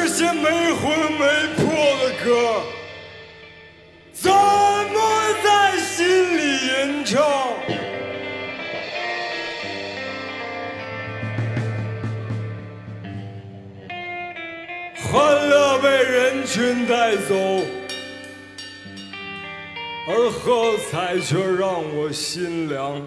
[0.00, 1.26] 这些没魂没
[1.56, 1.64] 魄
[1.98, 2.62] 的歌
[4.12, 4.96] 怎么
[5.42, 7.18] 在心里吟唱？
[15.10, 17.34] 欢乐被人群带走
[20.06, 23.02] 而喝彩却让我心凉。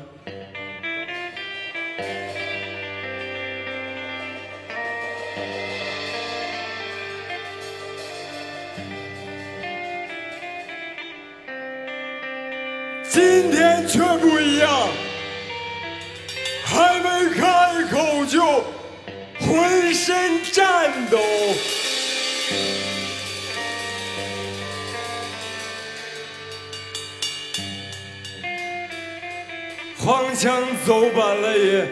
[30.86, 31.88] 走晚了也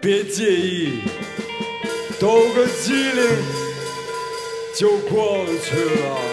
[0.00, 1.00] 别介意。
[2.20, 3.30] 抖个机灵
[4.74, 6.29] 就过去了。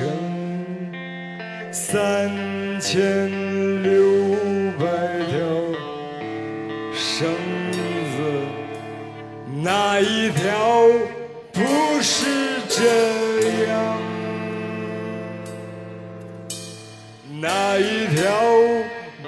[0.00, 0.08] 生
[1.70, 2.30] 三
[2.80, 3.30] 千
[3.82, 4.34] 六
[4.78, 4.86] 百
[5.28, 5.36] 条
[6.94, 7.28] 绳
[8.16, 8.16] 子，
[9.62, 10.88] 哪一条
[11.52, 11.60] 不
[12.00, 12.24] 是
[12.66, 12.80] 这
[13.68, 14.00] 样？
[17.38, 18.24] 哪一条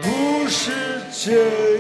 [0.01, 0.73] 不是
[1.13, 1.72] 这样？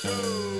[0.00, 0.57] Show.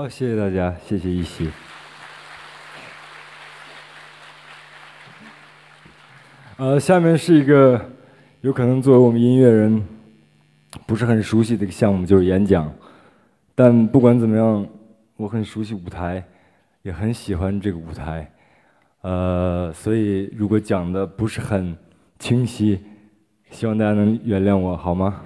[0.00, 1.50] 好，谢谢大家，谢谢一席。
[6.56, 7.78] 呃，下面是一个
[8.40, 9.86] 有可能作为我们音乐人
[10.86, 12.72] 不是很熟悉的一个项目，就是演讲。
[13.54, 14.66] 但不管怎么样，
[15.16, 16.24] 我很熟悉舞台，
[16.80, 18.32] 也很喜欢这个舞台。
[19.02, 21.76] 呃，所以如果讲的不是很
[22.18, 22.82] 清晰，
[23.50, 25.20] 希望大家能原谅我，好吗？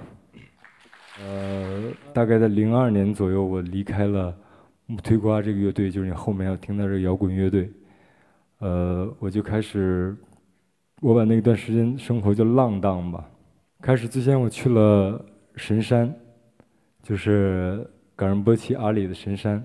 [1.21, 1.81] 呃，
[2.13, 4.35] 大概在零二年左右，我离开了。
[4.87, 7.71] 木推瓜这个乐队就是你后面要听到这个摇滚乐队，
[8.59, 10.15] 呃，我就开始，
[11.01, 13.27] 我把那段时间生活就浪荡吧。
[13.81, 16.13] 开始之前我去了神山，
[17.01, 19.63] 就是冈仁波齐阿里的神山，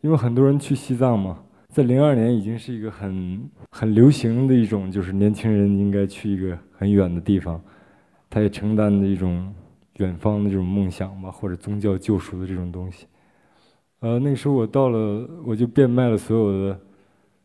[0.00, 7.60] 因为很多人去西藏嘛，在零二年已经是一个很很流行的一种，就是年轻人应该去一个很远的地方，
[8.30, 9.52] 他也承担着一种
[9.96, 13.06] 远方的这种梦想吧，或者宗教救赎的这种东西。
[14.02, 16.80] 呃，那时候我到了，我就变卖了所有的、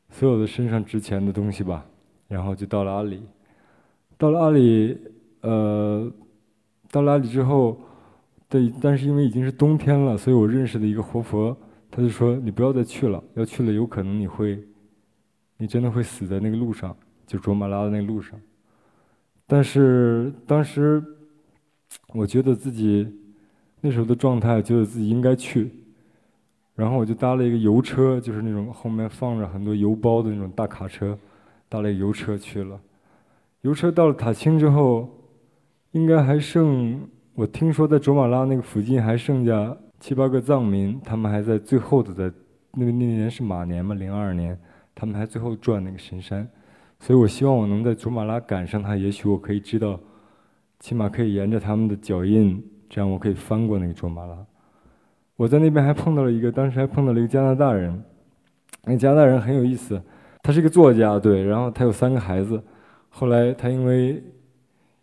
[0.09, 1.85] 所有的身上值钱的东西吧，
[2.27, 3.21] 然后就到了阿里。
[4.17, 4.97] 到了阿里，
[5.41, 6.11] 呃，
[6.89, 7.79] 到了阿里之后，
[8.49, 11.55] 对，但是因为已经是冬天了，所以我认识的一个活佛，
[11.91, 14.59] 他就说：“你不要再去了，要去了有可能你会，
[15.57, 18.39] 你真的会死在那个路上，就卓玛拉的那个路上。”
[19.45, 21.03] 但是当时，
[22.15, 23.07] 我觉得自己
[23.79, 25.71] 那时候的状态，觉得自己应该去。
[26.77, 31.17] 然后我就搭了一个油车，就是那种后面放着很多油包的那种大卡车，
[31.67, 32.79] 搭了一个油车去了。
[33.61, 35.09] 油车到了塔青之后，
[35.93, 37.01] 应该还剩，
[37.33, 42.31] 我听说在卓玛拉那个附近还剩下七八个藏民，他们还在最后的在，
[42.73, 44.55] 那个那年是马年嘛，零二年，
[44.93, 46.47] 他们还最后转那个神山，
[46.99, 49.99] 所以我希望我能在卓玛拉赶上他，也许我可以知道，
[50.79, 54.37] 起码可以沿着他们的脚印，这样我可以翻过那个卓玛拉。
[55.37, 58.03] 我在那边还碰到了一个，当时还碰到了一个加拿大人，
[58.85, 60.01] 那加拿大人很有意思，
[60.41, 62.61] 他是一个作家，对，然后他有三个孩子，
[63.07, 64.23] 后来他因为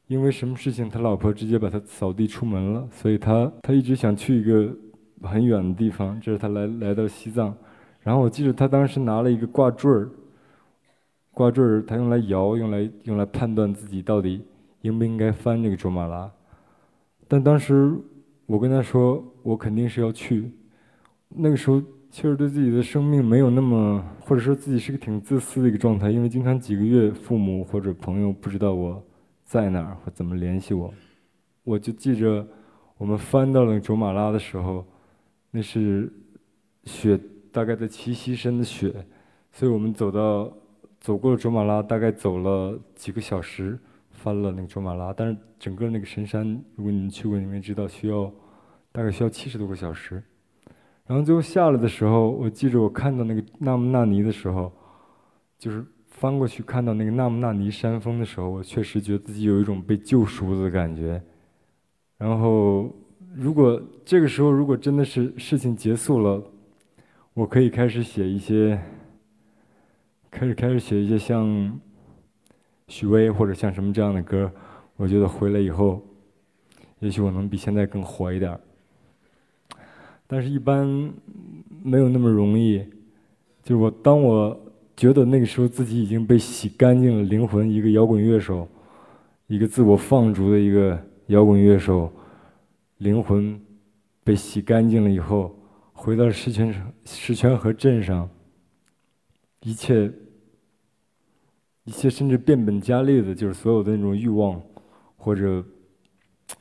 [0.09, 4.77] 因为什么事情，他老婆直接把他扫地出门了，所以他他一直想去一个
[5.23, 7.55] 很远的地方，这是他来来到西藏，
[8.01, 10.11] 然后我记得他当时拿了一个挂坠儿，
[11.33, 14.45] 挂坠儿他用来摇，用来用来判断自己到底
[14.81, 16.29] 应不应该翻这个卓玛拉，
[17.29, 17.97] 但当时。
[18.47, 20.51] 我跟他说，我肯定是要去。
[21.29, 29.05] 那个时候，确实对自己的生命没有那么，或者说自己是个挺自私的一个状态，因为经常几个月父母或者朋友不知道我
[29.45, 30.93] 在哪儿或怎么联系我。
[31.63, 32.47] 我就记着，
[32.97, 34.87] 我们翻到了卓玛拉的时候，
[35.51, 36.11] 那是
[36.85, 37.21] 雪，
[37.53, 38.95] 大概在齐膝深的雪，
[39.53, 40.51] 所以我们走到
[40.99, 43.79] 走过了卓玛拉，大概走了几个小时。
[44.17, 48.33] 翻了那个卓玛拉，但是整个那个神山，如果你们去过，你们知道需要
[48.95, 50.23] 大概需要七十多个小时。
[51.05, 54.73] 然后最后下来的时候，我记着我看到那个纳木纳尼的时候，
[55.59, 61.21] 就是翻过去看到那个纳木纳尼山峰的时候，我确实觉得自己有一种被救赎的感觉。
[62.17, 62.89] 然后，
[63.35, 66.41] 如果这个时候如果真的是事情结束了，
[67.33, 68.81] 我可以开始写一些，
[70.31, 71.81] 开始开始写一些像。
[72.87, 74.53] 许巍或者像什么这样的歌，
[74.97, 76.03] 我觉得回来以后，
[76.99, 78.61] 也许我能比现在更火一点
[80.35, 80.85] 但是，一般
[81.85, 82.85] 没有那么容易。
[83.63, 88.67] 就我，当我觉得那个时候自己已经被洗干净了灵魂，一个摇滚乐手，
[89.47, 92.13] 一个自我放逐的一个摇滚乐手，
[92.99, 93.61] 灵魂
[94.25, 95.57] 被洗干净了以后，
[95.93, 96.75] 回到石泉
[97.05, 98.29] 石泉河镇上，
[99.61, 100.13] 一切。
[101.85, 104.61] 一切甚至变本加厉的，就是所有的那种欲望，
[105.17, 105.65] 或者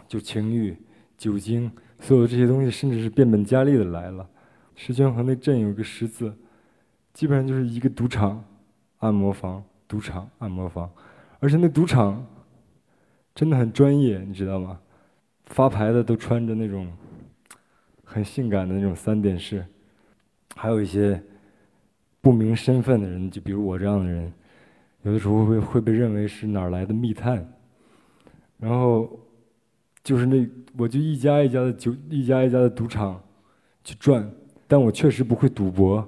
[0.05, 0.77] 就情欲、
[1.17, 1.71] 酒精，
[2.03, 4.29] 所有这些东西，甚至是变本加厉的来了。
[4.75, 6.35] 石泉河那镇有个十字，
[7.13, 8.43] 基本上就是一个赌场、
[8.99, 10.91] 按摩房、赌场、按摩房，
[11.39, 12.27] 而且那赌场
[13.33, 14.81] 真的很专业，你知道吗？
[15.45, 16.91] 发牌的都穿着那种
[18.03, 19.65] 很性感的那种三点式，
[20.57, 21.23] 还有一些
[22.19, 24.33] 不明身份的人，就比如我这样的人。
[25.03, 27.49] 有的时候会会被认为是哪儿来的密探，
[28.57, 29.19] 然后
[30.03, 33.21] 就是那我就一家一家的酒一家一家的赌场
[33.83, 34.29] 去转，
[34.67, 36.07] 但我确实不会赌博，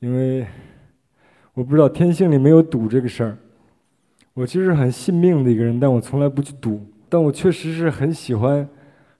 [0.00, 0.46] 因为
[1.54, 3.38] 我不知道天性里没有赌这个事儿。
[4.34, 6.84] 我其实很信命的一个人，但我从来不去赌。
[7.08, 8.68] 但我确实是很喜欢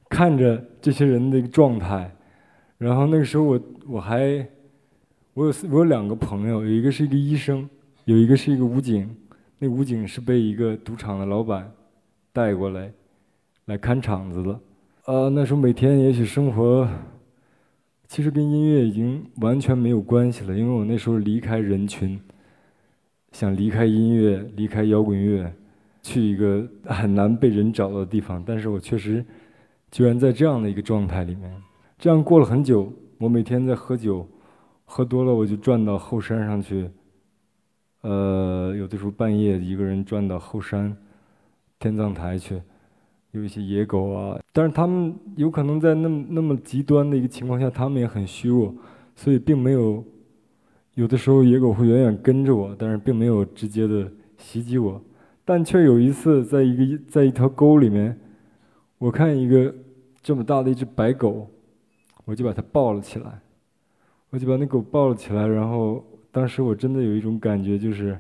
[0.09, 2.15] 看着这些人的状态。
[2.79, 4.47] 然后那个时候我我还
[5.33, 7.69] 我有我有两个朋友，有一个是一个医生。
[8.07, 9.17] 有一个是一个武警，
[9.59, 11.73] 那武警是被一个赌场的老板
[12.35, 12.93] 带过来，
[13.67, 14.61] 来看场子的。
[15.07, 16.89] 呃，那时候每天也许生活，
[18.07, 22.21] 其实跟音乐已经完全没有关系了，因为我那时候离开人群，
[23.33, 25.51] 想离开音乐，离开摇滚乐，
[26.03, 28.43] 去一个很难被人找到的地方。
[28.47, 29.25] 但是我确实，
[29.91, 31.51] 居然在这样的一个状态里面，
[31.99, 32.93] 这样过了很久。
[33.19, 34.29] 我每天在喝酒，
[34.85, 36.91] 喝多了我就转到后山上去。
[38.03, 40.95] 呃，有的时候半夜一个人转到后山
[41.79, 42.61] 天葬台去。
[43.35, 48.75] 有一些野狗啊，但是他们有可能在那么那么极端的一个情况下，他们也很虚弱，
[49.15, 50.03] 所以并没有。
[50.95, 55.03] 有的时候野狗会远远跟着我，但是并没有直接的袭击我。
[55.45, 58.17] 但却有一次，在一个在一条沟里面，
[58.99, 59.75] 我看一个
[60.23, 61.51] 这么大的一只白狗，
[62.25, 63.41] 我就把它抱了起来，
[64.31, 65.45] 我就把那狗抱了起来。
[65.45, 68.17] 然后当时我真的有一种感觉，就是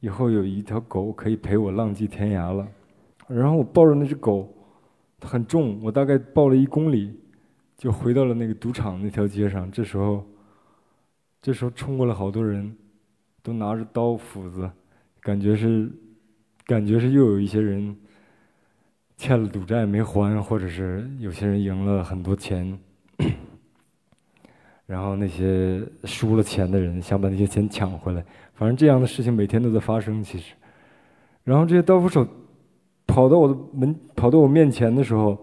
[0.00, 2.68] 以后有一条狗可以陪我浪迹天涯了。
[3.32, 4.52] 然后我抱着那只狗，
[5.20, 7.16] 它很重，我大概抱了一公里，
[7.76, 9.70] 就回到了那个赌场那条街上。
[9.70, 10.26] 这时候，
[11.40, 12.76] 这时候冲过来好多人，
[13.40, 14.68] 都拿着刀斧子，
[15.20, 15.88] 感觉是，
[16.66, 17.96] 感觉是又有一些人
[19.16, 22.76] 欠了赌债没还，或者是有些人赢了很多钱，
[24.86, 28.24] 然后那些输了钱的人想把那些钱抢回来。
[28.54, 30.52] 反正这样的事情每天都在发生，其实。
[31.44, 32.26] 然后这些刀斧手。
[33.10, 35.36] 跑到我的门，跑到我面前的时候，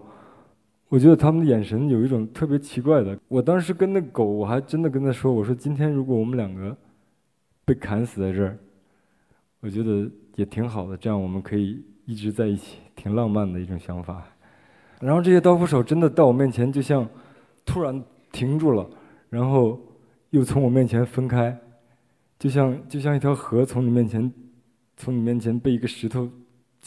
[0.88, 3.16] 我觉得他们的眼神有一种特别奇怪的。
[3.28, 6.74] 我当时跟那狗，我还真的跟他说：“我说今天如果我们两个
[7.66, 8.58] 被砍死在这儿，
[9.60, 14.24] 我觉得也挺好的，这样我们可以一直在一起，挺浪漫的一种想法。”
[15.00, 17.06] 然后这些刀斧手真的到我面前，就像
[17.66, 18.88] 突然停住了，
[19.28, 19.78] 然后
[20.30, 21.54] 又从我面前分开，
[22.38, 24.32] 就像就像一条河从你面前，
[24.96, 26.26] 从你面前被一个石头。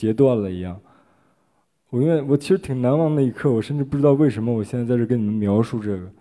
[0.01, 0.81] 截断了一样，
[1.91, 6.11] 我因为我其实挺难忘那一刻，我甚至不知道为什么我现在在这跟你们描述这个，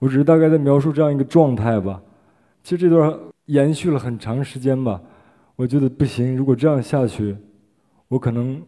[0.00, 2.02] 我只是大概在描述这样一个状态吧。
[2.64, 5.00] 其实这段延续了很长时间吧，
[5.54, 7.36] 我觉得不行，如果这样下去，
[8.08, 8.60] 我可能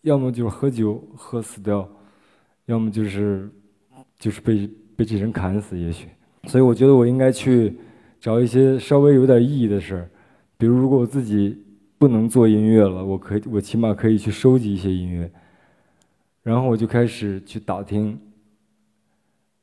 [0.00, 1.86] 要么就是喝酒喝死掉，
[2.64, 3.46] 要么就是
[4.18, 6.08] 就是被被这人砍死，也许。
[6.44, 7.76] 所以我觉得我应该去
[8.18, 10.08] 找一些稍微有点意义的事儿，
[10.56, 11.62] 比如如果我自己。
[12.02, 15.30] 不能做音乐了，我可以，我起码可以去收集一些音乐。
[16.42, 18.20] 然后我就开始去打听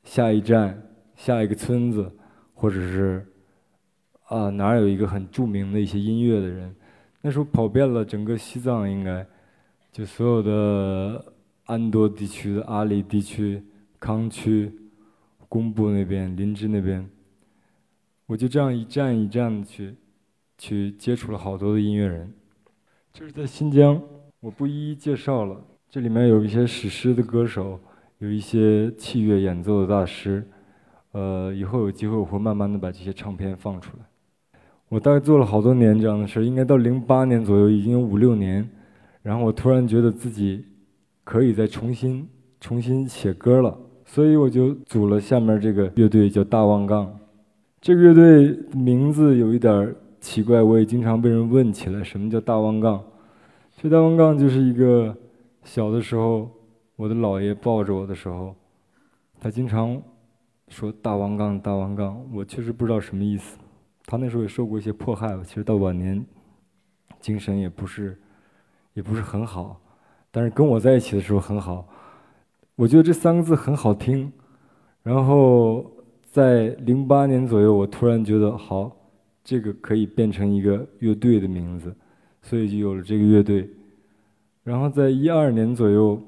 [0.04, 0.82] 下一站、
[1.14, 2.10] 下一个村子，
[2.54, 3.26] 或者是
[4.24, 6.74] 啊哪儿有一个很著名的一些音乐的人。
[7.20, 9.26] 那时候跑遍了整个西藏，应该
[9.92, 11.22] 就所有的
[11.66, 13.62] 安多地区的阿里地区、
[13.98, 14.72] 康区、
[15.46, 17.06] 工布那边、林芝那边，
[18.24, 19.94] 我就这样一站一站的去。
[20.60, 22.30] 去接触了好多的音乐人，
[23.14, 23.98] 就是在新疆，
[24.40, 25.58] 我不一一介绍了。
[25.88, 27.80] 这里面有一些史诗的歌手，
[28.18, 30.46] 有一些器乐演奏的大师。
[31.12, 34.04] 呃，以后有机会我会慢慢的把这些唱片放出来。
[34.90, 38.68] 我大概做了好多年这样的事儿，应该到零八年左右，已经有五六年。
[39.22, 40.62] 然后我突然觉得自己
[41.24, 42.28] 可以再重新
[42.60, 47.18] 重新写歌了，所以我就组了下面这个乐队，叫大望杠。
[47.80, 49.96] 这个乐队名字有一点儿。
[50.20, 53.02] 奇怪，我也经常被人问起来，什么叫大弯杠？
[53.76, 55.16] 这大弯杠就是一个
[55.64, 56.50] 小的时候，
[56.96, 58.54] 我的姥爷抱着我的时候，
[59.40, 60.00] 他经常
[60.68, 62.22] 说大弯杠，大弯杠。
[62.34, 63.58] 我确实不知道什么意思。
[64.04, 66.22] 他那时候也受过一些迫害，其实到晚年，
[67.18, 68.20] 精神也不是，
[68.92, 69.80] 也不是很好。
[70.30, 71.88] 但是跟我在一起的时候很好。
[72.76, 74.30] 我觉得这三个字很好听。
[75.02, 75.90] 然后
[76.30, 78.94] 在零八年左右，我突然觉得好。
[79.50, 81.92] 这个可以变成一个乐队的名字，
[82.40, 83.68] 所以就有了这个乐队。
[84.62, 86.22] 然后在一二年左右，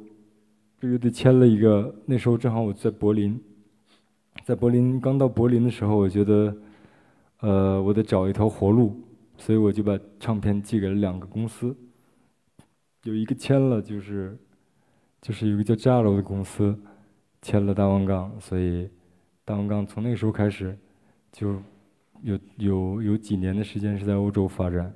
[0.80, 3.40] 这乐队签了一个，那时候正好我在柏林，
[4.44, 6.56] 在柏林刚到柏林的时候，我觉得，
[7.42, 9.00] 呃，我得找一条活路，
[9.38, 11.76] 所以我就把唱片寄给了两个公司，
[13.04, 14.36] 有一个签了，就是
[15.20, 16.76] 就是有一个叫 Jalo 的公司
[17.40, 18.90] 签了大王杠，所以
[19.44, 20.76] 大王杠从那个时候开始
[21.30, 21.62] 就。
[22.22, 24.94] 有有有几年的时间是在欧洲发展。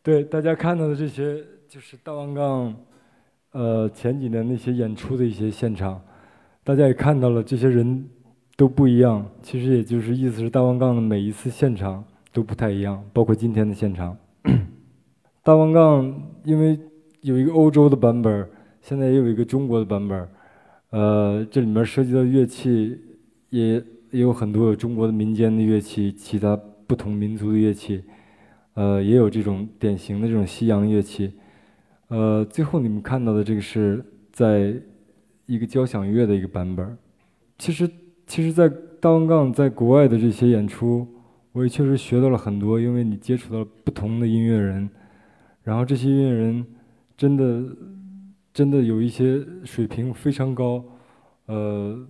[0.00, 2.74] 对大家看到的这些，就是大王杠。
[3.52, 6.00] 呃，前几年那些演出的一些现场，
[6.62, 8.04] 大家也看到了，这些人
[8.56, 9.24] 都不一样。
[9.42, 14.16] 其实也就是意思是大王杠的每一次现场都不太一样，包括今天的现场。
[15.42, 16.78] 大王杠因为
[17.22, 18.46] 有一个欧洲的版本，
[18.82, 20.28] 现在也有一个中国的版本。
[20.90, 22.98] 呃，这里面涉及到乐器
[23.48, 26.54] 也也有很多中国的民间的乐器，其他
[26.86, 28.04] 不同民族的乐器，
[28.74, 31.32] 呃，也有这种典型的这种西洋乐器。
[32.08, 34.74] 呃，最后你们看到的这个是在
[35.46, 36.96] 一个交响乐的一个版本。
[37.58, 37.90] 其实，
[38.26, 38.68] 其实，在
[39.00, 41.06] 大王杠在国外的这些演出，
[41.52, 44.88] 我也确实学到了很多，因为你接触到了不同的音乐人，
[45.62, 46.64] 然后这些音乐人
[47.16, 47.76] 真的
[48.54, 50.82] 真的有一些水平非常高，
[51.46, 52.06] 呃，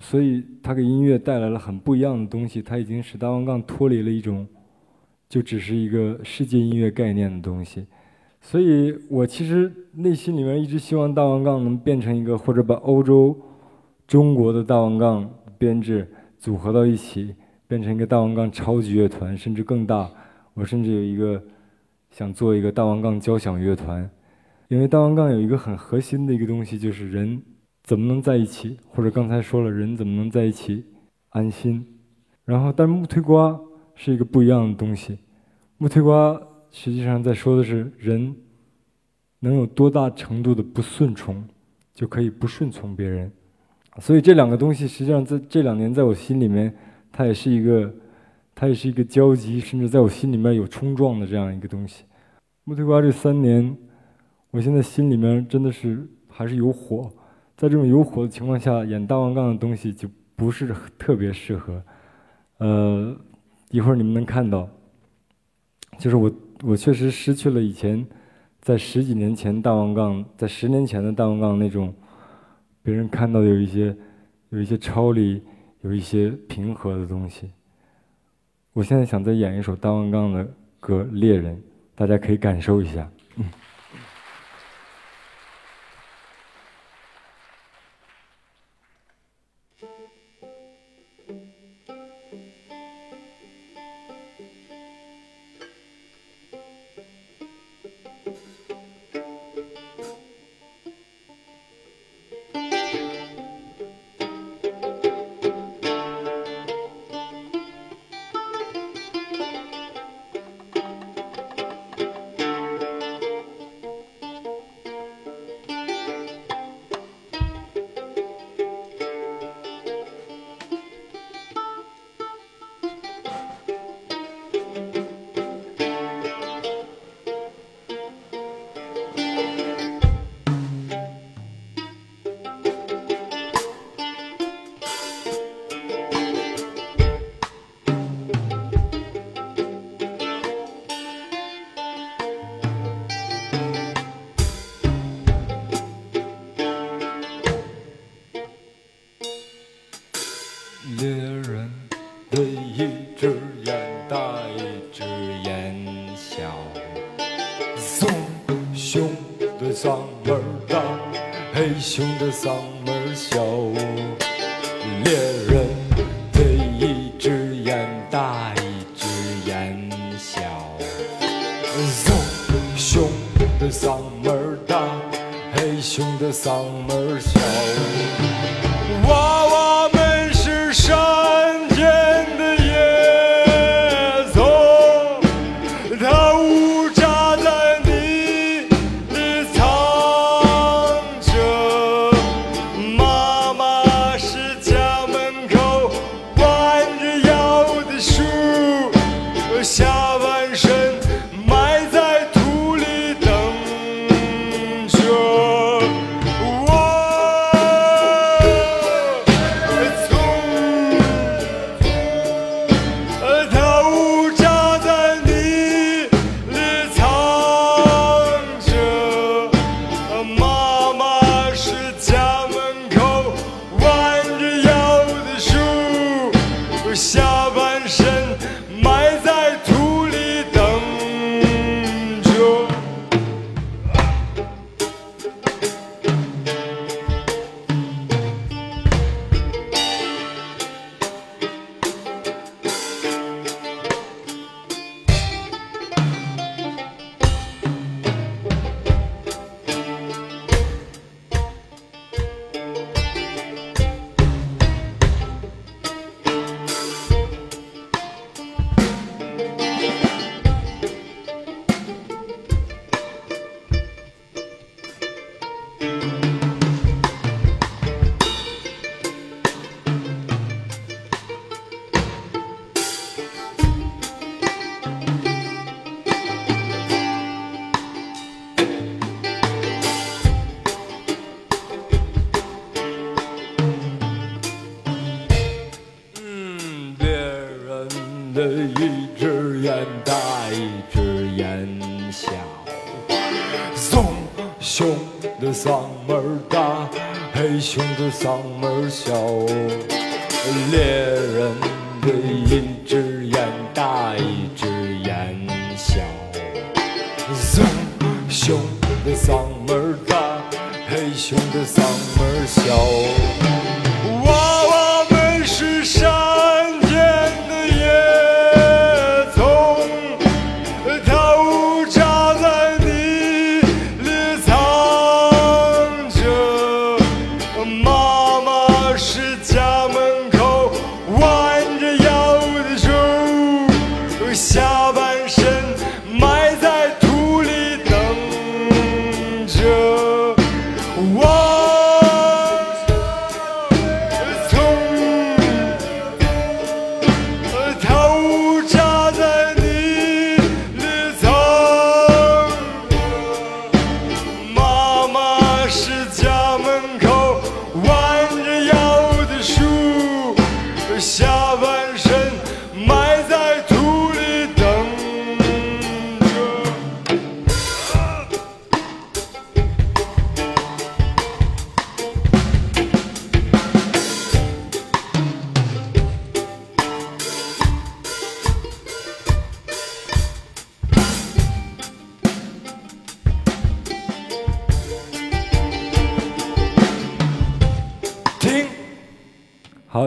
[0.00, 2.62] 所以他给音乐带来了很不一样的东西。
[2.62, 4.46] 他已经使大王杠脱离了一种
[5.28, 7.86] 就只是一个世界音乐概念的东西。
[8.44, 13.34] 所以我其实内心里面一直希望大王杠能变成一个，或者把欧洲、
[14.06, 17.36] 中国的大王杠编制组合到一起，
[17.68, 20.10] 变成一个大王杠超级乐团，甚至更大。
[20.54, 21.40] 我甚至有一个
[22.10, 24.10] 想做一个大王杠交响乐团，
[24.66, 27.40] 因为大王杠有一个很核心的一个东西，就是人
[27.84, 30.84] 怎么能在一起，或者刚才说了，人怎么能在一起
[31.30, 31.86] 安心。
[32.44, 33.58] 然后，但木推瓜
[33.94, 35.20] 是一个不一样的东西，
[35.78, 36.48] 木推瓜。
[36.72, 38.34] 实际上在说的是人
[39.40, 41.44] 能有多大程度的不顺从，
[41.92, 43.30] 就可以不顺从别人。
[44.00, 46.74] 所以这两个东西实际上在这两年在我心里面，
[47.12, 47.94] 它也是一个，
[48.54, 52.04] 它也是一个交集，甚至在我心里面有冲撞的这样一个东西。
[52.64, 53.76] 木推瓜这三年，
[54.50, 57.12] 我现在心里面真的是还是有火，
[57.54, 61.82] 在这种有火的情况下，演大王杠的东西就不是特别适合。
[62.56, 63.14] 呃，
[63.70, 64.66] 一会儿你们能看到，
[65.98, 66.32] 就是我。
[66.64, 68.06] 我确实失去了以前，
[68.60, 71.92] 在十几年前大王杠，在十年前的大王杠那种，
[72.82, 73.96] 别人看到有一些，
[74.50, 75.42] 有一些超离，
[75.80, 77.50] 有一些平和的东西。
[78.72, 80.48] 我现在想再演一首大王杠的
[80.78, 81.56] 歌《猎人》，
[81.94, 83.10] 大家可以感受一下。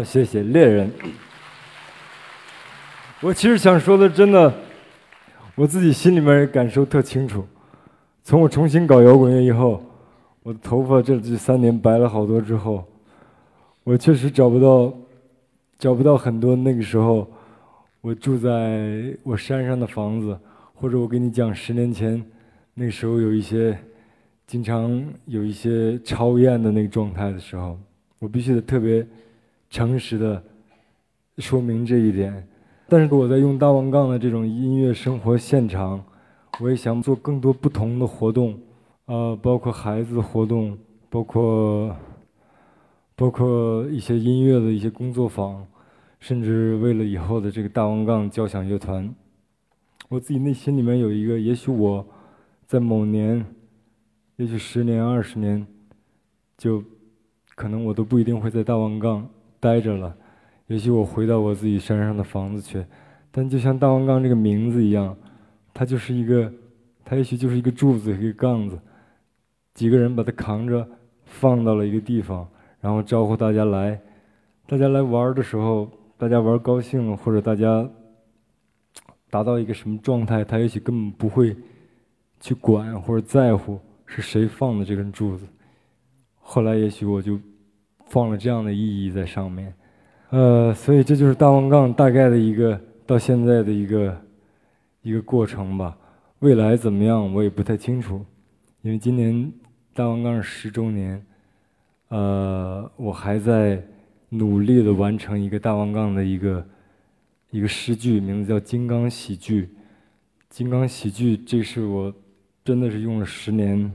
[0.06, 0.90] 谢谢猎人。
[3.22, 4.54] 我其实想说的，真的，
[5.56, 7.44] 我自己心里面感受特清楚。
[8.24, 9.84] 从我重新搞摇滚乐以后，
[10.44, 12.86] 我的头发这这三年白了好多之后，
[13.84, 14.94] 我确实找不到，
[15.80, 17.28] 找不到很多那个时候
[18.02, 20.38] 我住在我山上的房子，
[20.76, 22.24] 或者我给你讲十年前
[22.76, 23.76] 那时候有一些
[24.46, 27.78] 经常有一些超验的那个状态的时候，
[28.20, 29.06] 我必须得特别。
[29.70, 30.44] 诚实的
[31.38, 32.48] 说明这一点，
[32.88, 36.04] 但是我在用大王杠的这种音乐生活现场，
[36.62, 38.58] 我也想做更多不同的活动，
[39.06, 40.78] 呃，包括孩子的活动，
[41.10, 41.96] 包括
[43.16, 45.66] 包括一些音乐的一些工作坊，
[46.20, 49.14] 甚至为了以后的这个大王杠交响乐团，
[50.08, 52.08] 我自己内心里面有一个，也许我
[52.66, 53.46] 在某年，
[54.38, 55.68] 也许十年、二十年，
[56.58, 56.84] 就
[57.56, 59.28] 可能我都不一定会在大王杠。
[59.66, 60.16] 待着了，
[60.68, 62.86] 也许我回到我自己山上的房子去，
[63.32, 65.18] 但就像大王杠这个名字一样，
[65.74, 66.54] 它就是一个，
[67.04, 68.80] 它也许就是一个柱子，一个杠子，
[69.74, 70.88] 几个人把它扛着
[71.26, 72.48] 放到了一个地方，
[72.80, 74.00] 然后招呼大家来，
[74.68, 77.90] 大家来玩的时候，大家玩高兴了，或者大家
[79.32, 81.58] 达到一个什么状态，他也许根本不会
[82.40, 85.48] 去管或者在乎是谁放的这根柱子，
[86.40, 87.40] 后来也许我就。
[88.08, 89.74] 放了这样的意义在上面，
[90.30, 94.22] 呃，所以这就是大王杠大概的一个到现在的一个
[95.02, 95.98] 一个过程吧。
[96.40, 98.24] 未来怎么样，我也不太清楚，
[98.82, 99.52] 因为今年
[99.94, 101.26] 大王杠十周年，
[102.10, 103.82] 呃，我还在
[104.30, 106.68] 努力的完成一个大王杠的一个
[107.50, 109.64] 一个诗句，名字叫《金刚喜剧》。
[110.50, 112.14] 金刚喜剧，这是我
[112.64, 113.92] 真的是用了十年，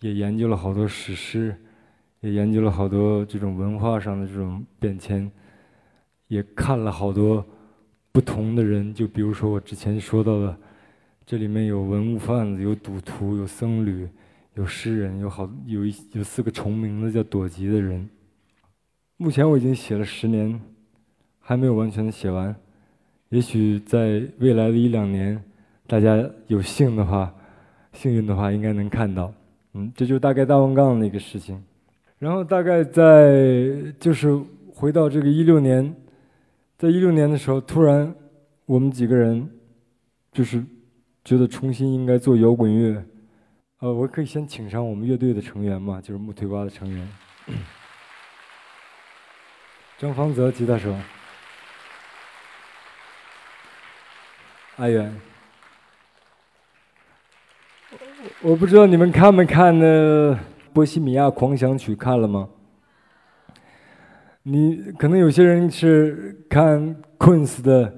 [0.00, 1.54] 也研究了好多史诗。
[2.20, 5.30] 也研究了好多这种文化上的这种变迁，
[6.28, 7.44] 也看了好多
[8.12, 10.56] 不同的人，就比如说我之前说到的，
[11.24, 14.08] 这里面有文物贩子，有赌徒，有僧侣，
[14.54, 18.08] 有诗人，有好有一有四个重名的叫朵吉的人。
[19.16, 20.60] 目前我已经写了十年，
[21.38, 22.54] 还没有完全的写完，
[23.30, 25.42] 也许在未来的一两年，
[25.86, 27.34] 大家有幸的话，
[27.92, 29.32] 幸运的话，应该能看到。
[29.72, 31.62] 嗯，这就是大概大王杠的一个事情。
[32.20, 34.28] 然后大概在就是
[34.74, 35.96] 回到这个一六年，
[36.76, 38.14] 在一六年的时候，突然
[38.66, 39.48] 我们几个人
[40.30, 40.62] 就是
[41.24, 43.02] 觉得重新应该做摇滚乐。
[43.78, 47.08] 呃，我可以先请上我们乐队的成员嘛，就是木腿瓜的成员，
[49.96, 50.94] 张方泽吉他手，
[54.76, 55.18] 阿远。
[58.42, 60.38] 我不知道你们看没看呢？
[60.72, 62.48] 《波西米亚狂想曲》看了吗？
[64.42, 67.92] 你可能有些人是看 Queen 的，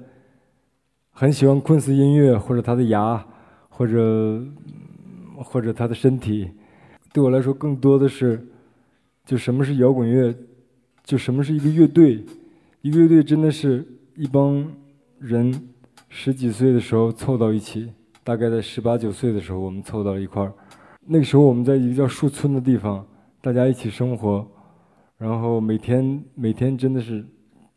[1.11, 3.25] 很喜欢 Queen 音乐，或者他的牙，
[3.69, 4.43] 或者
[5.37, 6.51] 或者他的身体。
[7.13, 8.45] 对我来说，更多的是，
[9.25, 10.35] 就什么是摇滚乐，
[11.03, 12.23] 就什么是一个乐队。
[12.81, 14.69] 一个乐队真的是一帮
[15.19, 15.69] 人
[16.09, 20.53] 十几岁的时候凑到一起，大概在十八九岁的时候，我们凑到了一块儿。
[21.05, 23.05] 那个时候我们在一个叫树村的地方，
[23.41, 24.47] 大家一起生活，
[25.17, 27.25] 然后每天每天真的是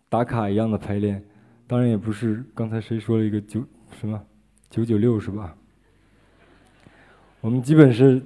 [0.09, 1.23] 打卡一样的排练。
[1.67, 3.61] 当然也不是刚才谁说了一个九
[4.01, 4.23] 什么
[4.71, 5.57] 九九六是吧？
[7.41, 8.23] 我们基本是，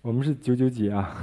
[0.00, 1.16] 我们是九九几啊？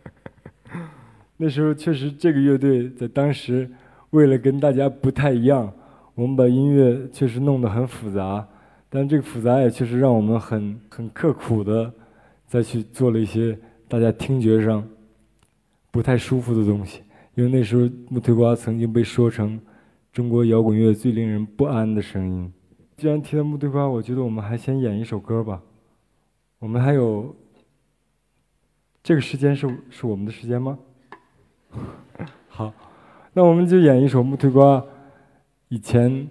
[1.38, 3.70] 那时候确实这个乐队在当时
[4.10, 5.72] 为了跟大家不太一样，
[6.14, 8.46] 我们把音乐确实弄得很复杂，
[8.88, 11.92] 但这个复杂也确实让我们很很刻苦的
[12.46, 14.86] 再去做了一些大家听觉上
[15.90, 17.02] 不太舒服的东西。
[17.34, 19.60] 因为那时候木推瓜曾经被说成。
[20.10, 22.52] 中国摇滚乐最令人不安的声音。
[22.96, 25.62] 既然提到木对瓜，我觉得我们还先演一首歌吧。
[26.58, 27.36] 我们还有
[29.00, 30.76] 这个时间是是我们的时间吗？
[32.48, 32.72] 好，
[33.32, 34.84] 那我们就演一首木推瓜
[35.68, 36.28] 以前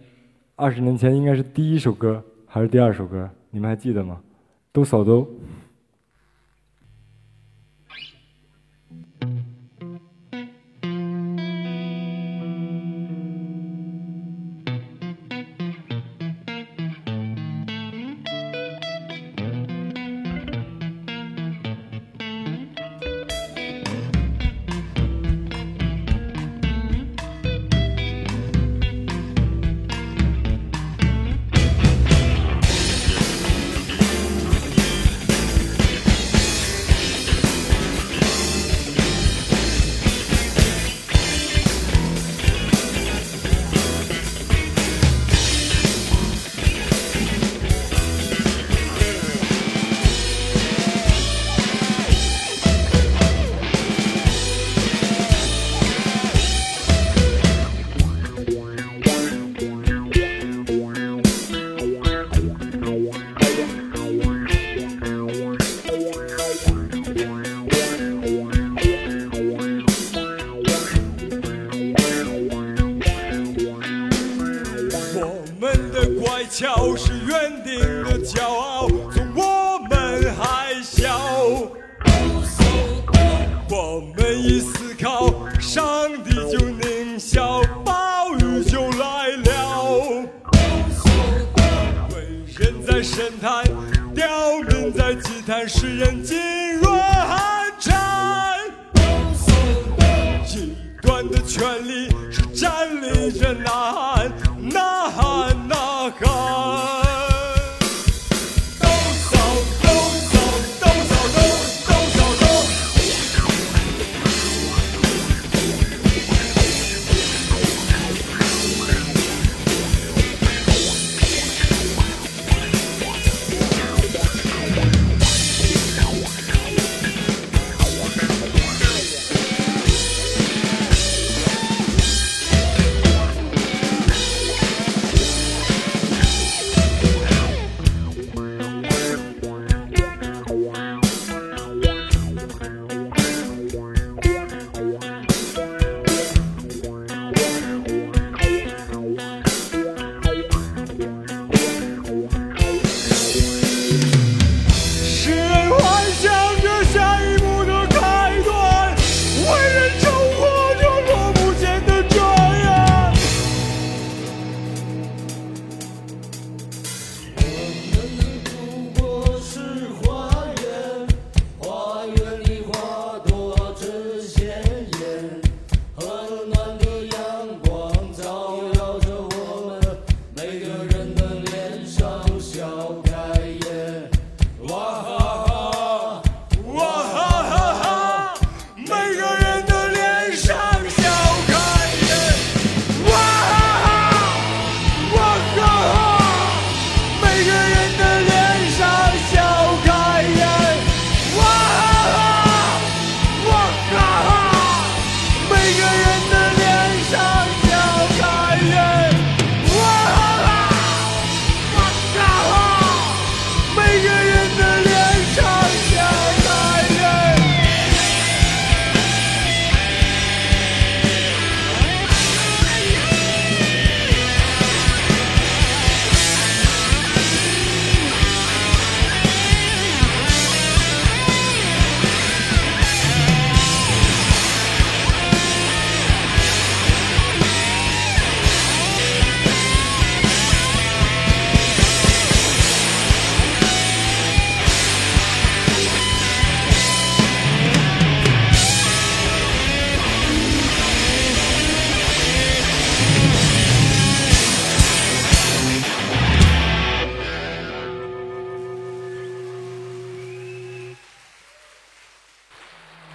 [0.58, 2.22] 二十年前应该是第一首歌
[2.58, 3.30] 还是第二首歌？
[3.52, 4.20] 你们还记得吗？
[4.72, 5.30] 都扫都。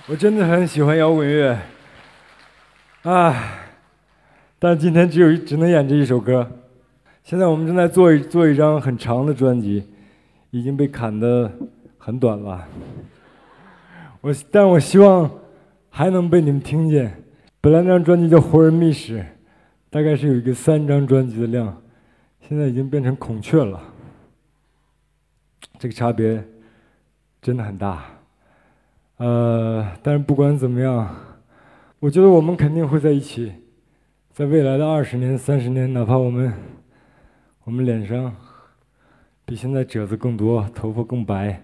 [0.08, 1.56] 我真的很喜欢摇滚乐，
[3.02, 3.34] 啊，
[4.58, 6.50] 但今天只有只能演这一首歌。
[7.22, 9.86] 现在我们正在做一做一张很长的专辑，
[10.50, 11.48] 已经被砍得
[11.98, 12.66] 很短了。
[14.20, 15.30] 我但我希望
[15.88, 17.22] 还能被你们听见。
[17.60, 19.20] 本来那张专辑叫《活人秘史》，
[19.88, 21.80] 大概是有一个三张专辑的量，
[22.40, 23.80] 现在已经变成孔雀了。
[25.78, 26.42] 这个差别
[27.40, 28.04] 真的很大。
[29.18, 31.14] 呃，但是不管怎么样，
[32.00, 33.52] 我觉得我们肯定会在一起，
[34.32, 36.52] 在未来的二十年、三十年，哪怕我们
[37.64, 38.34] 我们脸上
[39.44, 41.62] 比现在褶子更多，头发更白，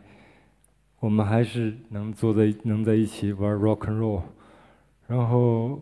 [1.01, 4.23] 我们还是能坐在能在一起玩 rock and roll。
[5.09, 5.81] 然后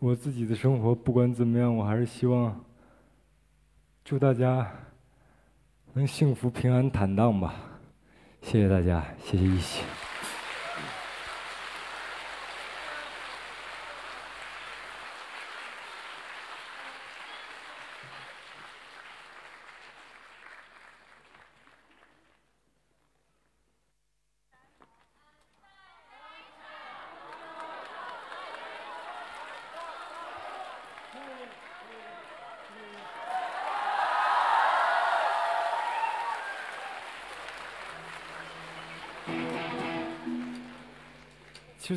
[0.00, 2.64] 我自己的生活不管怎么样，我还是希望
[4.04, 4.70] 祝大家
[5.94, 7.54] 能幸福、平安、坦荡吧。
[8.42, 9.82] 谢谢大家，谢谢一起。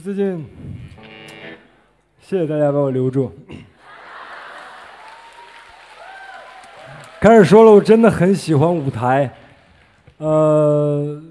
[0.08, 0.46] 最近，
[2.22, 3.30] 谢谢大家把我留住。
[7.20, 9.30] 开始说了，我真的很喜欢舞台。
[10.16, 11.22] 呃，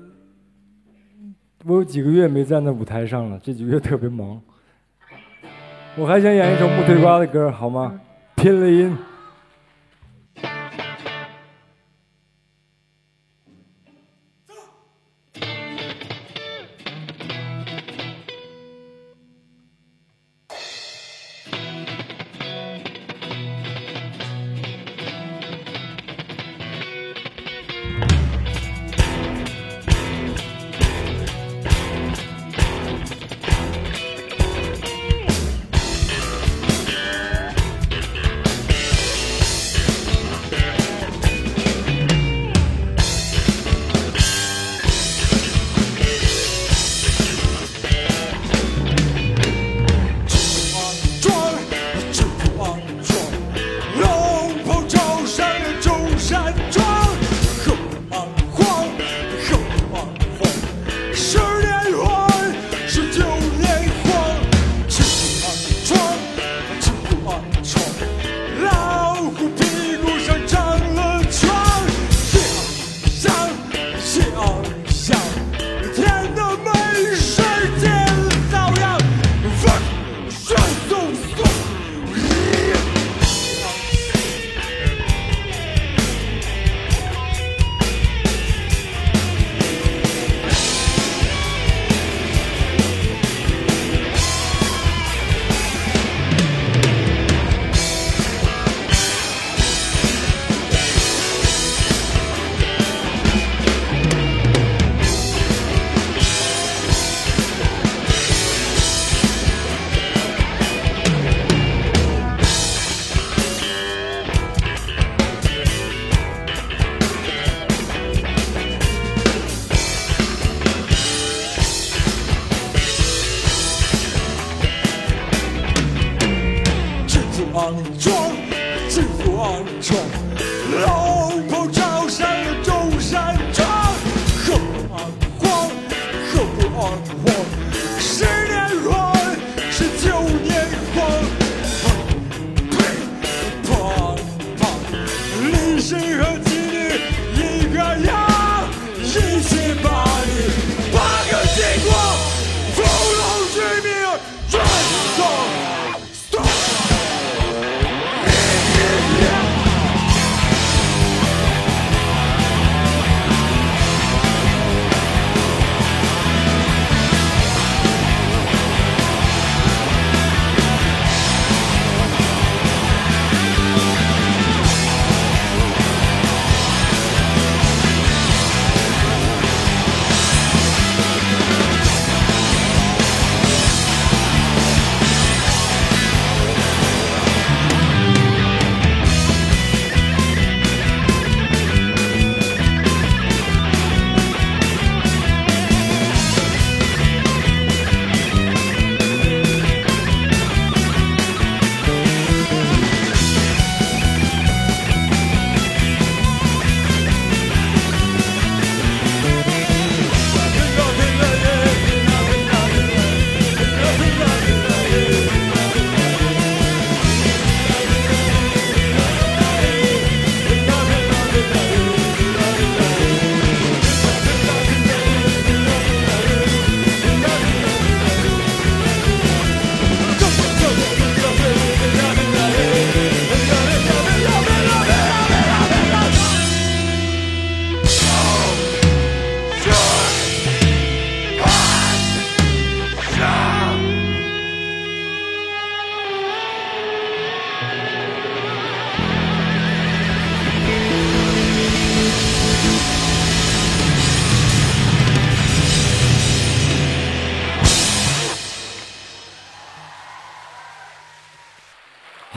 [1.64, 4.38] 我有几个月没站在舞台上了，这几个月特别忙。
[5.96, 7.98] 我还想演一首木推瓜的歌，好吗？
[8.34, 8.94] 拼了音。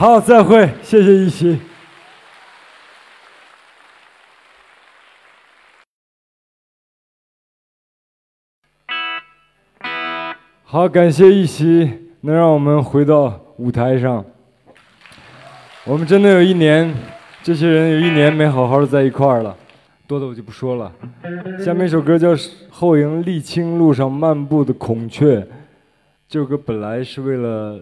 [0.00, 1.58] 好，再会，谢谢一席。
[10.62, 14.24] 好，感谢一席能让我们回到舞台上。
[15.84, 16.94] 我们真的有一年，
[17.42, 19.54] 这些人有一年没好好的在一块儿了，
[20.06, 20.90] 多的我就不说了。
[21.62, 22.28] 下面一首歌叫
[22.70, 25.40] 《后营沥青路上漫步的孔雀》，
[26.26, 27.78] 这首歌本来是为了，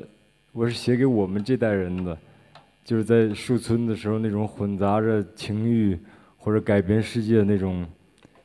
[0.53, 2.18] 我是写给我们这代人的，
[2.82, 5.99] 就是在树村的时候那种混杂着情欲
[6.36, 7.86] 或者改变世界那种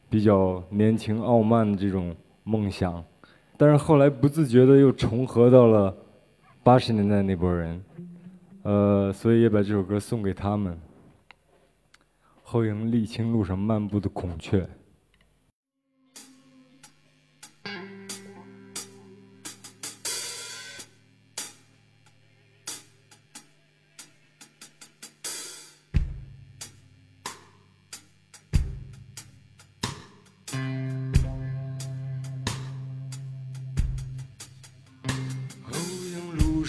[0.09, 3.03] 比较年轻傲慢的这种梦想。
[3.57, 5.95] 但是后来不自觉的又重合到了
[6.61, 7.83] 八十年代那波人，
[8.63, 10.77] 呃，所以也把这首歌送给他们。
[12.43, 14.67] 后营沥青路上漫步的孔雀。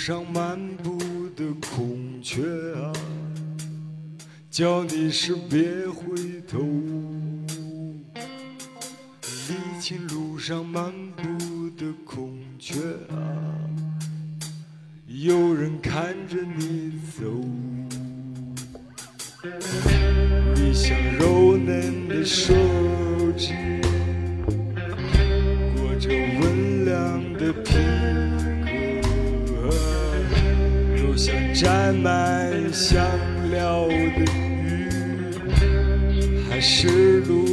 [0.07, 0.99] 上漫步
[1.35, 2.43] 的孔雀
[2.75, 2.93] 啊，
[4.51, 6.59] 叫你是别回头。
[9.23, 11.25] 沥青路上漫步
[11.79, 12.75] 的孔雀
[13.09, 13.17] 啊，
[15.07, 17.25] 有人看着你走。
[20.55, 22.53] 你像柔嫩的手
[23.39, 23.55] 指，
[31.55, 33.07] 沾满香
[33.49, 34.89] 料的鱼，
[36.51, 37.44] 还是路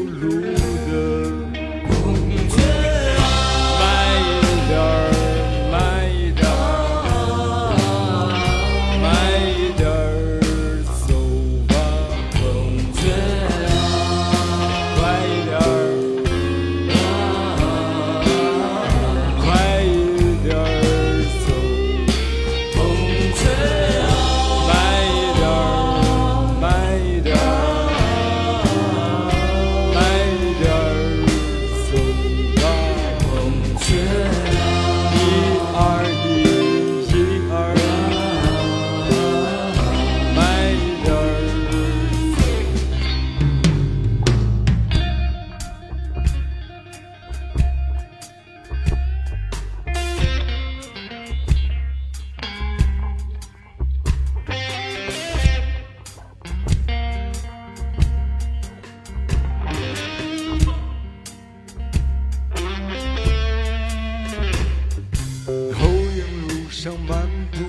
[66.83, 67.59] 上漫步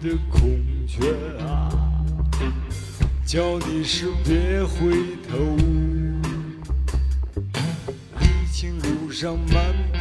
[0.00, 1.12] 的孔雀
[1.44, 1.68] 啊，
[3.26, 4.96] 叫你时别回
[5.28, 5.36] 头。
[8.18, 10.00] 沥青路上漫步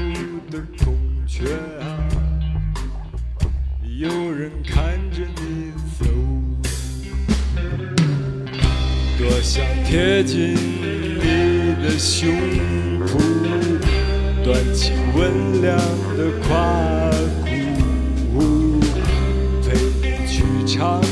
[0.50, 0.96] 的孔
[1.28, 1.84] 雀啊，
[3.84, 6.06] 有人看着你走，
[9.20, 12.30] 多想贴近你的胸
[13.02, 13.20] 脯，
[14.46, 15.78] 端起温凉
[16.16, 17.11] 的筷。
[20.82, 21.11] because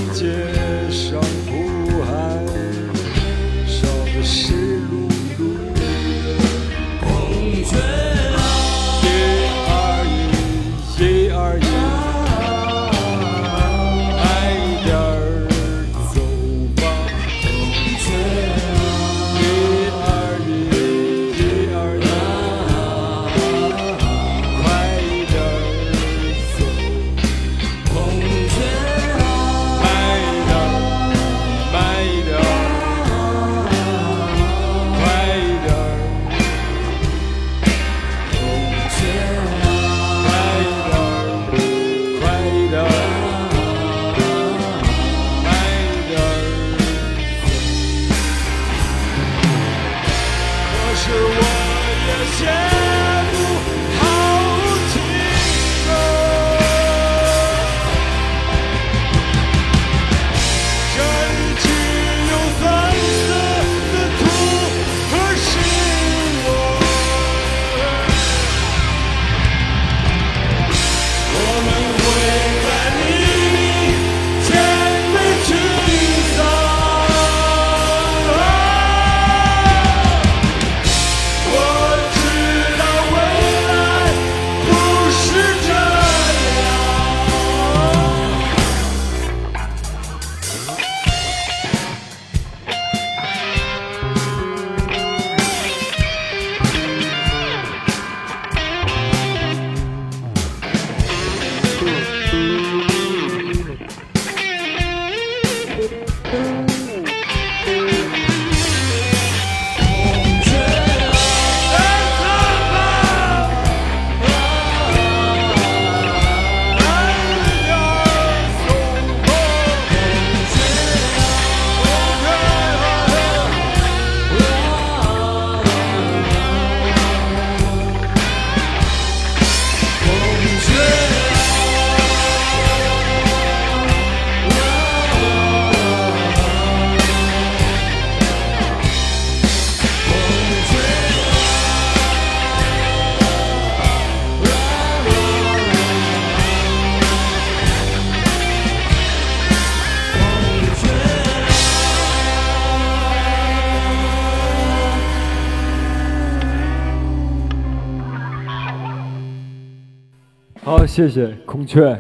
[161.00, 161.98] 谢谢孔雀。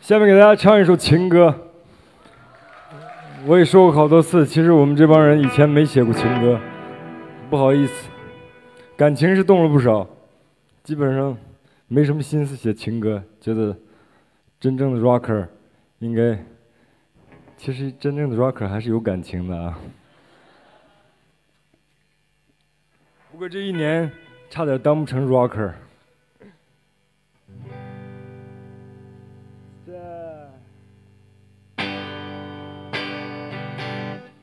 [0.00, 1.52] 下面给大家唱一首情歌。
[3.44, 6.60] 我也说过好多次，其实我们这帮人以前没写过情歌，
[7.50, 8.08] 不好意思，
[8.96, 10.08] 感情是动了不少，
[10.84, 11.36] 基本上
[11.88, 13.20] 没什么心思写情歌。
[13.40, 13.76] 觉得
[14.60, 15.48] 真正的 rocker
[15.98, 16.44] 应该，
[17.56, 19.76] 其实真正的 rocker 还是有感情的啊。
[23.38, 24.10] 不过这一年
[24.50, 25.70] 差点当不成 rocker。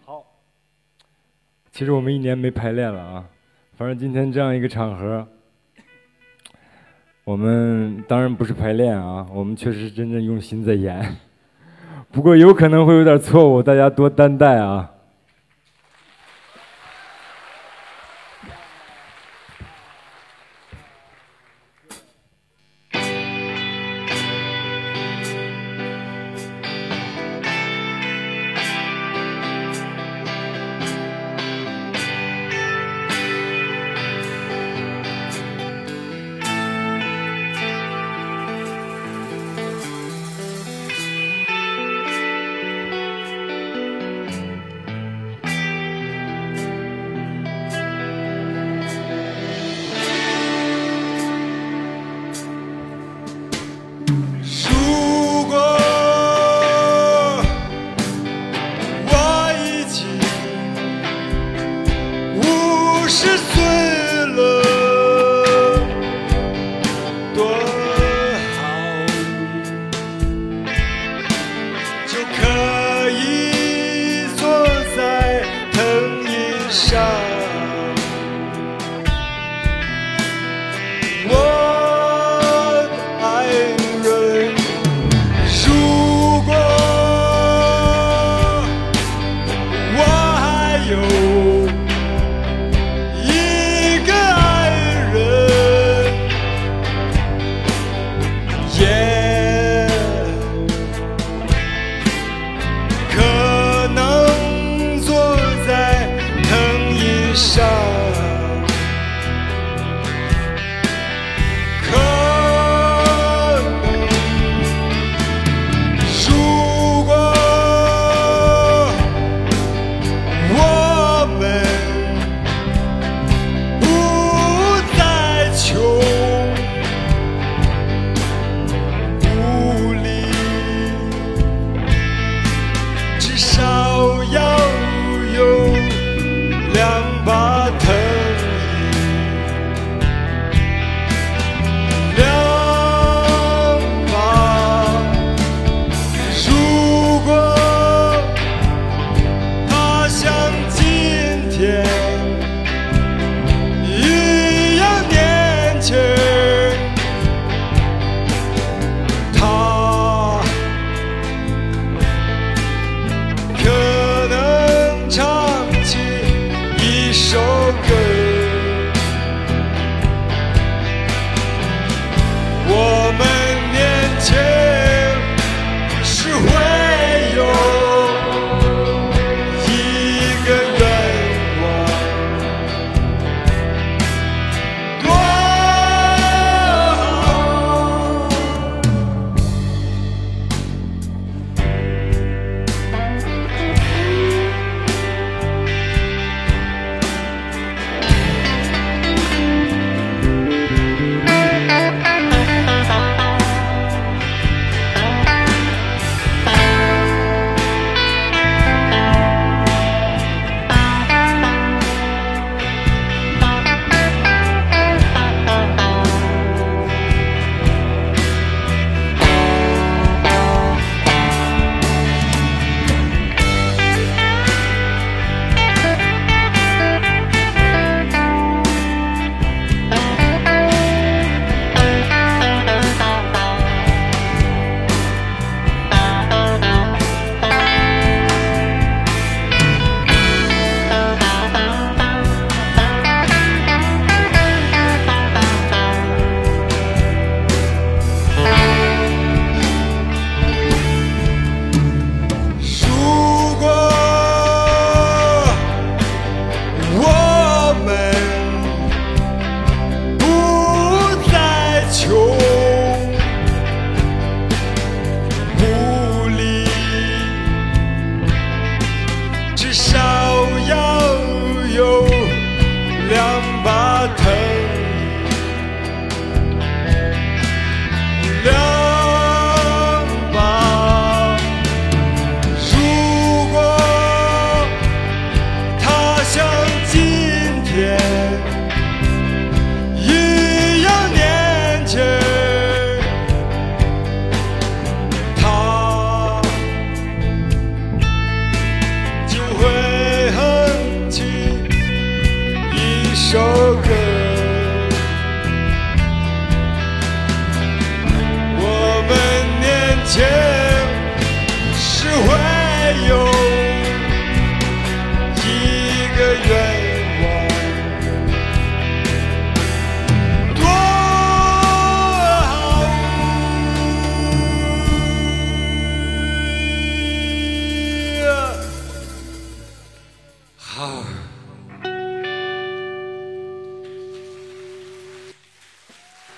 [0.05, 0.25] 好，
[1.73, 3.25] 其实我们一年没排练了啊。
[3.75, 5.27] 反正今天这样一个场合，
[7.25, 11.17] 我们当然不是排练啊，我们确实真正用心在演。
[12.13, 14.93] 不过有可能会有点错误，大家多担待啊。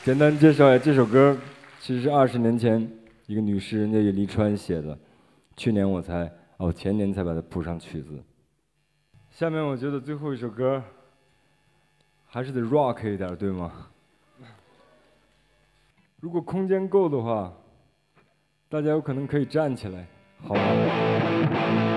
[0.07, 1.37] 简单介绍一下这首歌，
[1.81, 2.89] 其实是二十年前
[3.25, 4.97] 一个女诗人叫叶黎川写的，
[5.57, 8.23] 去年我才哦前年才把它谱上曲子。
[9.29, 10.81] 下面我觉得最后一首歌
[12.25, 13.89] 还是得 rock 一点，对吗？
[16.21, 17.51] 如果空间够的话，
[18.69, 20.07] 大家有可能可以站起来，
[20.41, 21.96] 好吗？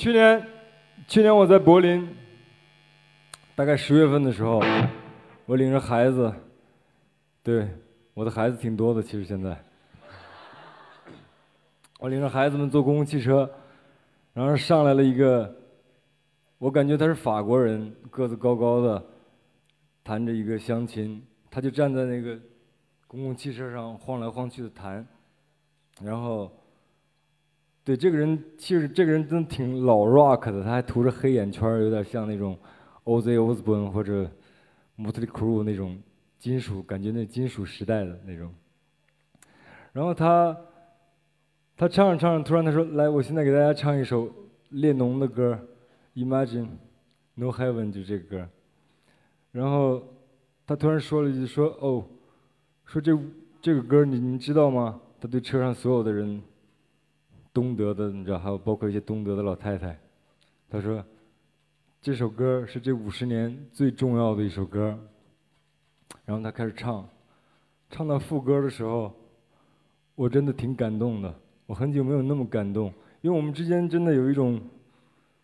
[0.00, 0.42] 去年，
[1.06, 2.08] 去年我在柏林，
[3.54, 4.62] 大概十月份的时候，
[5.44, 6.32] 我领着孩子，
[7.42, 7.68] 对，
[8.14, 9.62] 我的孩子挺多的，其实现在，
[11.98, 13.50] 我领着孩子们坐公共汽车，
[14.32, 15.54] 然后上来了一个，
[16.56, 19.04] 我感觉他是法国人，个子高高的，
[20.02, 22.40] 弹着一个乡琴，他就站在那个
[23.06, 25.06] 公共汽车上晃来晃去的弹，
[26.02, 26.50] 然后。
[27.90, 32.56] 对这个人，其实这个人真的挺老 rock 的，他还涂着黑眼圈，有点像那种
[33.02, 34.30] Ozzy Osbourne 或者
[34.96, 36.00] Motley Crue 那种
[36.38, 38.54] 金属，感觉那金属时代的那种。
[39.92, 40.56] 然后他，
[41.76, 44.32] 他唱着唱着，突然他说：“来，我现在给大家唱一首
[44.68, 45.58] 列侬的歌
[46.14, 46.68] ，Imagine
[47.34, 48.48] No Heaven，就这个歌。”
[49.50, 50.00] 然后
[50.64, 52.06] 他突然说了一句：“说哦，
[52.84, 53.18] 说这
[53.60, 56.40] 这个歌你你知道吗？”他对车上所有的人。
[57.52, 59.98] 东德的，你知道，还有包括一些东德的老太太，
[60.68, 61.04] 她说，
[62.00, 64.98] 这首歌是这五十年最重要的一首歌。
[66.24, 67.08] 然后她开始唱，
[67.90, 69.12] 唱到副歌的时候，
[70.14, 71.34] 我真的挺感动的。
[71.66, 74.60] 我很久没有那么感动，因为我们之间真的有一种，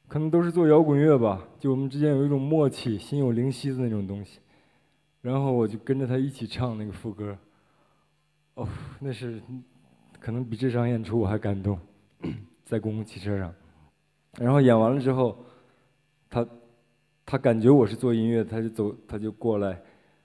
[0.09, 4.41] 可能都是做摇滚乐吧，就我们之间有一种默契，心有灵犀的那种东西。
[5.23, 7.37] 然后我就跟着他一起唱那个副歌，
[8.55, 8.69] 哦，
[9.01, 9.43] 那是，
[10.21, 11.77] 可能比这场演出我还感动。
[12.65, 13.55] 在公共汽车上，
[14.39, 15.39] 然后演完了之后，
[16.29, 16.47] 他
[17.25, 19.81] 他感觉我是做音乐，他就走，他就过来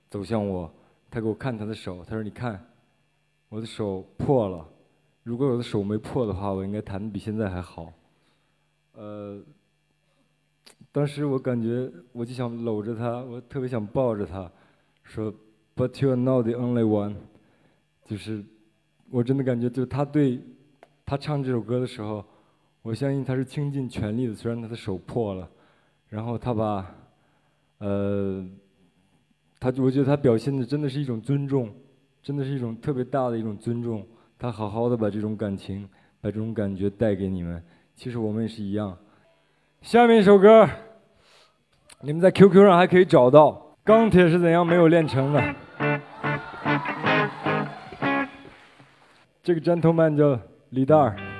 [0.10, 0.74] 走向我，
[1.10, 2.60] 他给我看他的手，他说：“你看，
[3.50, 4.68] 我的手破了，
[5.24, 7.94] 如果我的手没破的话，我应该弹的比现在还好。”
[8.94, 9.39] 呃，
[10.92, 14.52] 当时我感觉我就想搂着他，我特别想抱着他，
[15.04, 15.32] 说
[15.76, 17.16] ：“But you are not the only one。”
[18.06, 18.44] 就是
[19.10, 20.42] 我真的感觉，就他对。
[21.12, 22.24] 他唱这首歌的时候，
[22.82, 24.34] 我相信他是倾尽全力的。
[24.34, 25.45] 虽然他的手破了，
[26.07, 26.86] 然后他把，
[27.80, 28.47] 呃，
[29.59, 31.70] 他我觉得他表现的真的是一种尊重，
[32.24, 34.07] 真的是一种特别大的一种尊重。
[34.39, 35.86] 他好好的把这种感情，
[36.22, 37.62] 把这种感觉带给你们。
[37.93, 38.97] 其实我们也是一样。
[39.82, 40.66] 下面一首歌，
[41.99, 43.49] 你们在 QQ 上还可以找到，
[43.84, 45.41] 《钢铁是怎样没有炼成的》。
[49.43, 50.39] 这个 gentleman 叫。
[50.72, 51.30] 李诞。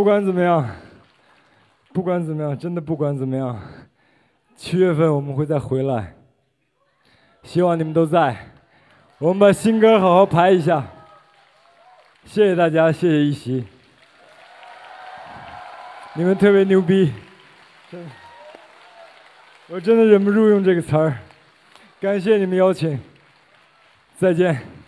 [0.00, 0.66] 不管怎么样，
[1.92, 3.60] 不管怎么样，真的不管怎么样，
[4.56, 6.14] 七月份我们会再回来。
[7.42, 8.34] 希望你们都在。
[9.18, 10.86] 我们把新歌好好排一下。
[12.24, 13.66] 谢谢大家，谢谢一席，
[16.14, 17.12] 你们特别牛逼，
[17.90, 18.02] 真，
[19.68, 21.18] 我真的忍不住用这个词儿。
[22.00, 22.98] 感谢你们邀请，
[24.16, 24.79] 再见。